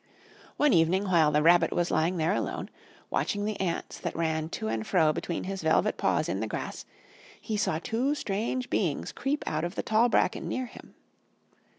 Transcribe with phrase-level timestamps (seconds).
[0.57, 2.71] One evening, while the Rabbit was lying there alone,
[3.11, 6.85] watching the ants that ran to and fro between his velvet paws in the grass,
[7.39, 10.95] he saw two strange beings creep out of the tall bracken near him.